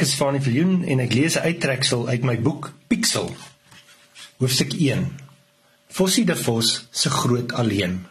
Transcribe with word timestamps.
Ek 0.00 0.06
is 0.06 0.16
Fanie 0.16 0.40
Viljoen 0.40 0.78
en 0.88 1.00
ek 1.04 1.12
lees 1.12 1.34
'n 1.36 1.44
uittreksel 1.44 2.06
uit 2.08 2.22
my 2.24 2.36
boek 2.40 2.70
Pixel. 2.88 3.26
Hoofstuk 4.40 4.72
1. 4.72 5.02
Fossie 5.92 6.24
de 6.24 6.36
Vos 6.36 6.86
se 6.90 7.10
groot 7.10 7.52
alleen. 7.52 8.06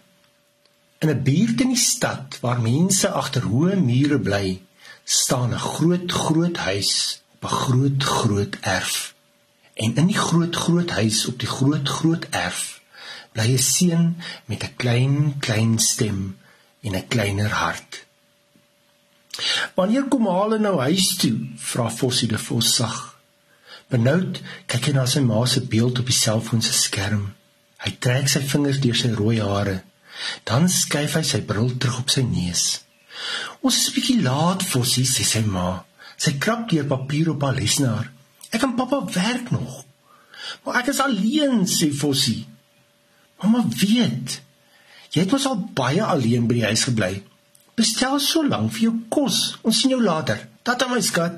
In 1.01 1.09
'n 1.09 1.23
buurt 1.23 1.61
in 1.61 1.73
die 1.73 1.83
stad 1.93 2.37
waar 2.41 2.61
mense 2.61 3.09
agter 3.09 3.41
hoë 3.41 3.79
mure 3.81 4.19
bly, 4.19 4.61
staan 5.03 5.49
'n 5.53 5.65
groot 5.73 6.11
groot 6.11 6.57
huis 6.57 7.21
op 7.33 7.49
'n 7.49 7.55
groot 7.63 8.03
groot 8.03 8.55
erf. 8.61 9.15
En 9.73 9.95
in 9.95 10.07
die 10.13 10.21
groot 10.27 10.55
groot 10.55 10.89
huis 10.89 11.25
op 11.25 11.39
die 11.39 11.53
groot 11.57 11.89
groot 11.89 12.25
erf 12.29 12.81
bly 13.31 13.47
'n 13.49 13.57
seun 13.57 14.17
met 14.45 14.63
'n 14.63 14.75
klein 14.75 15.39
klein 15.39 15.79
stem 15.79 16.37
en 16.81 16.95
'n 16.95 17.07
kleiner 17.07 17.49
hart. 17.49 18.05
Wanneer 19.75 20.07
kom 20.11 20.27
Hale 20.27 20.59
nou 20.59 20.79
huis 20.79 21.15
toe? 21.17 21.35
vra 21.57 21.89
Fossie 21.89 22.27
de 22.27 22.37
Vos 22.37 22.75
sag. 22.75 22.97
Benoud 23.89 24.41
kyk 24.69 24.89
hy 24.89 24.93
na 24.93 25.05
sy 25.09 25.21
ma 25.25 25.41
se 25.49 25.63
beeld 25.65 25.99
op 26.01 26.09
die 26.09 26.15
selfoon 26.15 26.61
se 26.61 26.75
skerm. 26.77 27.31
Hy 27.81 27.95
trek 28.03 28.29
sy 28.29 28.41
vingers 28.45 28.81
deur 28.83 28.97
sy 28.97 29.09
rooi 29.15 29.39
hare. 29.41 29.79
Dan 30.45 30.67
skuif 30.69 31.15
hy 31.17 31.23
sy 31.25 31.41
bril 31.47 31.71
terug 31.79 32.03
op 32.03 32.13
sy 32.13 32.25
neus. 32.27 32.81
Ons 33.63 33.79
is 33.79 33.87
'n 33.89 33.95
bietjie 33.95 34.21
laat, 34.21 34.63
Fossie, 34.63 35.05
sê 35.05 35.23
sy 35.23 35.41
ma. 35.41 35.83
Sy 36.17 36.37
krap 36.43 36.69
deur 36.69 36.85
papier 36.85 37.29
op 37.31 37.41
haar 37.41 37.55
lesenaar. 37.55 38.11
Ek 38.51 38.63
en 38.63 38.75
pappa 38.75 38.99
werk 39.05 39.51
nog. 39.51 39.85
Maar 40.63 40.79
ek 40.81 40.87
is 40.93 40.99
alleen, 40.99 41.65
sê 41.65 41.91
Fossie. 41.93 42.47
Mamma 43.41 43.63
weet. 43.81 44.41
Jy 45.13 45.21
het 45.21 45.31
mos 45.31 45.45
al 45.45 45.57
baie 45.73 46.03
alleen 46.03 46.47
by 46.47 46.59
die 46.59 46.65
huis 46.65 46.83
gebly. 46.83 47.23
Bestel 47.79 48.17
so 48.19 48.41
lank 48.43 48.73
vir 48.75 48.89
jou 48.89 48.95
kos. 49.07 49.35
Ons 49.63 49.77
sien 49.79 49.93
jou 49.93 50.01
later. 50.03 50.41
Tata 50.67 50.89
my 50.91 50.99
skat. 50.99 51.37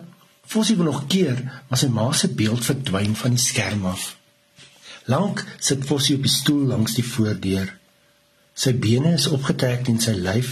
Fossie 0.52 0.74
wil 0.80 0.88
nog 0.90 1.04
keer, 1.12 1.38
maar 1.70 1.78
sy 1.78 1.90
ma 1.94 2.08
se 2.18 2.32
beeld 2.34 2.66
verdwyn 2.66 3.14
van 3.20 3.36
die 3.36 3.44
skerm 3.44 3.84
af. 3.92 4.08
Lank 5.14 5.44
sit 5.62 5.86
Fossie 5.86 6.16
op 6.18 6.26
die 6.26 6.34
stoel 6.34 6.64
langs 6.72 6.96
die 6.98 7.06
voordeur. 7.06 7.70
Sy 8.58 8.74
bene 8.86 9.14
is 9.20 9.28
opgetrek 9.30 9.84
teen 9.86 10.02
sy 10.02 10.16
lyf. 10.18 10.50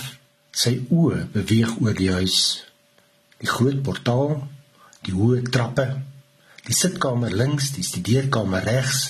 Sy 0.53 0.75
oë 0.93 1.23
beweeg 1.33 1.73
oor 1.81 1.97
die 1.97 2.11
huis. 2.13 2.37
Die 3.41 3.49
groot 3.49 3.81
portaal, 3.87 4.37
die 5.09 5.15
hoë 5.17 5.41
trappe, 5.49 5.87
die 6.69 6.77
sitkamer 6.77 7.33
links, 7.33 7.71
die 7.73 7.87
studeerkamer 7.87 8.69
regs. 8.69 9.01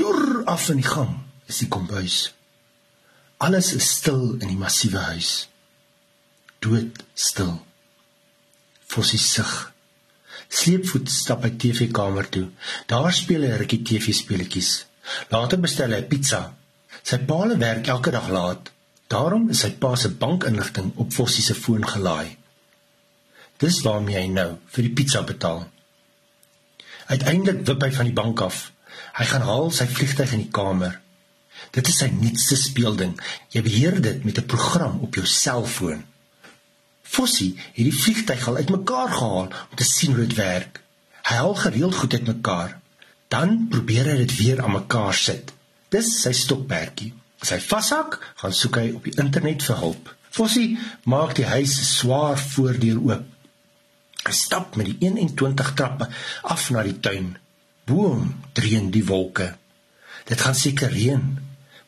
Deur 0.00 0.48
af 0.48 0.70
in 0.72 0.80
die 0.80 0.88
gang 0.88 1.12
is 1.44 1.60
die 1.60 1.68
kombuis. 1.76 2.18
Alles 3.44 3.74
is 3.76 3.92
stil 4.00 4.38
in 4.40 4.48
die 4.48 4.60
massiewe 4.64 5.04
huis 5.12 5.36
doodstil. 6.58 7.54
Fossie 8.88 9.20
sug. 9.20 9.72
Sleepvoet 10.48 11.10
stap 11.12 11.42
by 11.44 11.50
TV-kamer 11.60 12.28
toe. 12.32 12.46
Daar 12.88 13.12
speel 13.12 13.44
hy 13.46 13.58
rukkie 13.60 13.82
TV-speletjies. 13.84 14.70
Later 15.32 15.60
bestel 15.60 15.94
hy 15.96 16.02
pizza. 16.08 16.40
Sy 17.04 17.20
pa 17.28 17.44
lê 17.46 17.58
werk 17.60 17.88
elke 17.92 18.12
dag 18.14 18.28
laat. 18.32 18.72
Daarom 19.08 19.48
is 19.52 19.62
sy 19.64 19.70
pa 19.80 19.94
se 19.96 20.10
bankinligting 20.20 20.92
op 21.00 21.12
Fossie 21.14 21.44
se 21.44 21.56
foon 21.56 21.84
gelaai. 21.86 22.36
Dis 23.58 23.80
waarmee 23.84 24.18
hy 24.20 24.28
nou 24.32 24.50
vir 24.74 24.86
die 24.86 24.94
pizza 24.94 25.22
betaal. 25.26 25.64
Uiteindelik 27.08 27.64
wip 27.68 27.84
hy 27.86 27.92
van 27.96 28.10
die 28.10 28.16
bank 28.16 28.42
af. 28.44 28.68
Hy 29.16 29.24
gaan 29.30 29.46
haal 29.46 29.70
sy 29.74 29.88
vliegtyg 29.90 30.34
in 30.36 30.44
die 30.44 30.52
kamer. 30.54 30.98
Dit 31.74 31.88
is 31.90 31.98
sy 32.02 32.10
nuutste 32.12 32.56
speelding. 32.60 33.16
Jy 33.52 33.64
beheer 33.64 34.00
dit 34.04 34.24
met 34.24 34.38
'n 34.38 34.46
program 34.46 35.00
op 35.02 35.14
jou 35.14 35.26
selfoon. 35.26 36.04
Fossie 37.08 37.54
het 37.56 37.84
die 37.86 37.94
vliegtyg 37.94 38.48
al 38.48 38.60
uitmekaar 38.62 39.14
gehaal 39.14 39.48
om 39.48 39.76
te 39.80 39.86
sien 39.86 40.14
hoe 40.14 40.26
dit 40.26 40.36
werk. 40.36 40.82
Hy 41.28 41.38
haal 41.40 41.56
gereeld 41.62 41.94
goed 41.94 42.12
uitmekaar. 42.18 42.76
Dan 43.32 43.66
probeer 43.72 44.10
hy 44.10 44.16
dit 44.24 44.36
weer 44.36 44.62
aan 44.64 44.76
mekaar 44.76 45.16
sit. 45.16 45.52
Dis 45.92 46.10
sy 46.22 46.32
stokperdjie. 46.36 47.14
As 47.40 47.52
hy 47.54 47.58
vashak, 47.62 48.18
gaan 48.40 48.54
soek 48.56 48.78
hy 48.80 48.86
op 48.98 49.08
die 49.08 49.16
internet 49.20 49.64
vir 49.64 49.80
hulp. 49.82 50.12
Fossie 50.34 50.76
maak 51.08 51.34
die 51.38 51.48
huis 51.48 51.74
swaar 51.96 52.38
voordeur 52.40 53.00
oop. 53.10 53.26
Hy 54.26 54.34
stap 54.36 54.76
met 54.76 54.90
die 54.90 55.08
21 55.08 55.74
trappe 55.78 56.08
af 56.44 56.68
na 56.74 56.84
die 56.84 56.98
tuin. 57.00 57.36
Boom, 57.88 58.34
dreun 58.52 58.90
die 58.92 59.04
wolke. 59.08 59.54
Dit 60.28 60.42
gaan 60.44 60.56
seker 60.56 60.92
reën. 60.92 61.24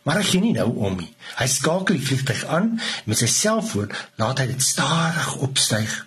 Maar 0.03 0.17
hy 0.21 0.25
gee 0.25 0.41
nie 0.41 0.55
nou 0.57 0.69
om 0.77 0.97
nie. 0.97 1.11
Hy 1.37 1.47
skakel 1.47 1.99
die 1.99 2.07
vliegtuig 2.07 2.45
aan 2.49 2.81
met 3.05 3.21
sy 3.21 3.29
selfoon, 3.29 3.93
laat 4.17 4.41
hy 4.41 4.47
dit 4.53 4.63
stadig 4.65 5.37
opstyg. 5.45 6.07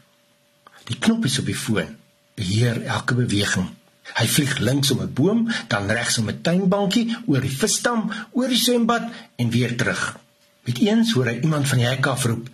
Die 0.89 0.97
knoppies 0.97 1.39
op 1.39 1.45
die 1.45 1.57
foon 1.57 1.95
beheer 2.33 2.81
elke 2.89 3.15
beweging. 3.15 3.69
Hy 4.17 4.25
vlieg 4.27 4.57
links 4.59 4.91
om 4.91 5.01
'n 5.01 5.13
boom, 5.13 5.47
dan 5.67 5.87
regs 5.87 6.17
om 6.17 6.29
'n 6.29 6.41
tuinbankie, 6.41 7.15
oor 7.25 7.41
die 7.41 7.57
visstam, 7.57 8.11
oor 8.31 8.47
die 8.47 8.57
swembad 8.57 9.03
en 9.35 9.49
weer 9.49 9.77
terug. 9.77 10.17
Met 10.63 10.79
eens 10.79 11.13
hoor 11.13 11.25
hy 11.25 11.39
iemand 11.41 11.67
van 11.67 11.77
die 11.77 11.87
hek 11.87 12.05
af 12.05 12.25
roep: 12.25 12.49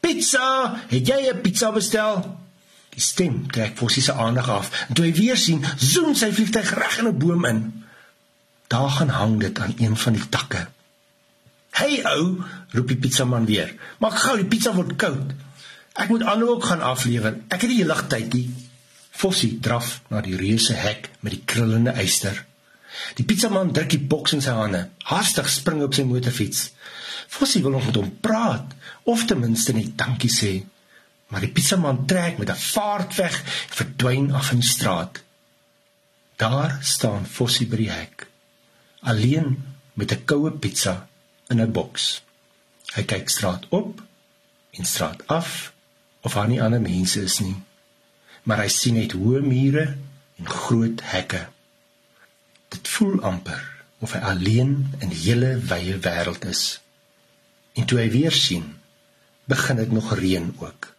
"Pizza! 0.00 0.78
Het 0.88 1.06
jy 1.06 1.30
'n 1.32 1.40
pizza 1.40 1.72
bestel?" 1.72 2.38
Die 2.90 3.00
stem 3.00 3.50
trek 3.50 3.76
Fossie 3.76 4.02
se 4.02 4.12
aandag 4.12 4.48
af. 4.48 4.84
En 4.88 4.94
toe 4.94 5.04
hy 5.04 5.12
weer 5.12 5.36
sien, 5.36 5.64
zoom 5.76 6.14
sy 6.14 6.32
vliegtuig 6.32 6.74
reg 6.74 6.98
in 6.98 7.06
'n 7.06 7.18
boom 7.18 7.44
in. 7.44 7.84
Daar 8.66 8.90
gaan 8.90 9.08
hang 9.08 9.40
dit 9.40 9.58
aan 9.58 9.74
een 9.78 9.96
van 9.96 10.12
die 10.12 10.28
takke. 10.28 10.68
"Hey 11.76 12.00
ou," 12.04 12.42
roep 12.72 12.88
die 12.88 12.96
pizzaman 12.96 13.46
weer. 13.46 13.74
"Maak 13.98 14.18
gou, 14.18 14.36
die 14.36 14.48
pizza 14.48 14.72
word 14.74 14.96
koud. 14.96 15.32
Ek 15.92 16.08
moet 16.08 16.22
aanhou 16.22 16.48
ook 16.54 16.64
gaan 16.64 16.80
aflewer. 16.80 17.36
Ek 17.48 17.60
het 17.60 17.70
nie 17.70 17.84
lig 17.84 18.06
tydjie." 18.06 18.46
Fossie 19.10 19.58
draf 19.60 20.00
na 20.08 20.20
die 20.20 20.36
reuse 20.36 20.74
hek 20.76 21.10
met 21.20 21.32
die 21.32 21.44
krullende 21.44 21.90
eyster. 21.90 22.44
Die 23.16 23.24
pizzaman 23.24 23.72
druk 23.72 23.90
die 23.90 24.00
boks 24.12 24.32
in 24.36 24.42
sy 24.44 24.54
hande. 24.56 24.82
Haastig 25.08 25.48
spring 25.52 25.82
op 25.84 25.94
sy 25.96 26.04
motorfiets. 26.08 26.70
Fossie 27.28 27.62
wil 27.62 27.76
nog 27.76 27.86
met 27.88 27.96
hom 28.00 28.10
praat 28.20 28.74
of 29.04 29.24
ten 29.24 29.40
minste 29.40 29.72
net 29.76 29.96
dankie 29.96 30.32
sê. 30.32 30.52
Maar 31.32 31.46
die 31.46 31.52
pizzaman 31.52 32.04
trek 32.06 32.38
met 32.38 32.50
'n 32.50 32.62
vaart 32.72 33.14
weg 33.16 33.40
en 33.42 33.76
verdwyn 33.80 34.32
af 34.32 34.52
in 34.52 34.60
die 34.60 34.68
straat. 34.68 35.22
Daar 36.36 36.78
staan 36.80 37.26
Fossie 37.26 37.66
by 37.66 37.76
die 37.76 37.90
hek, 37.90 38.26
alleen 39.00 39.64
met 39.94 40.12
'n 40.12 40.24
koue 40.24 40.50
pizza 40.50 41.08
in 41.48 41.60
'n 41.60 41.72
boks. 41.72 42.22
Hy 42.94 43.02
kyk 43.02 43.28
straat 43.28 43.66
op 43.68 44.02
en 44.70 44.84
straat 44.84 45.26
af 45.26 45.72
of 46.20 46.32
daar 46.32 46.48
nie 46.48 46.62
ander 46.62 46.80
mense 46.80 47.22
is 47.22 47.38
nie. 47.38 47.56
Maar 48.42 48.58
hy 48.58 48.68
sien 48.68 48.94
net 48.94 49.12
hoë 49.12 49.42
mure 49.42 49.96
en 50.36 50.48
groot 50.48 51.00
hekke. 51.02 51.48
Dit 52.68 52.88
voel 52.88 53.20
amper 53.22 53.62
of 53.98 54.12
hy 54.12 54.18
alleen 54.18 54.94
in 54.98 55.08
die 55.08 55.22
hele 55.28 55.58
wye 55.58 55.98
wêreld 55.98 56.44
is. 56.44 56.80
En 57.72 57.84
toe 57.84 57.98
hy 57.98 58.10
weer 58.10 58.32
sien, 58.32 58.76
begin 59.44 59.76
dit 59.76 59.92
nog 59.92 60.14
reën 60.14 60.54
ook. 60.58 60.95